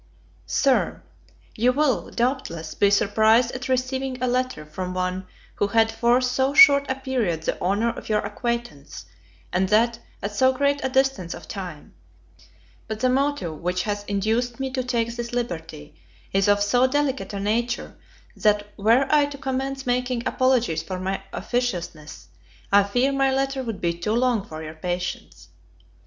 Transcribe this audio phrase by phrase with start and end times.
[0.47, 1.03] Sir,
[1.55, 5.27] YOU will, doubtless, be surprised at receiving a letter from one
[5.57, 9.05] who had for so short a period the honour of your acquaintance,
[9.53, 11.93] and that at so great a distance of time;
[12.87, 15.93] but the motive which has induced me to take this liberty
[16.33, 17.95] is of so delicate a nature,
[18.35, 22.27] that were I to commence making apologies for my officiousness,
[22.71, 25.49] I fear my letter would be too long for your patience.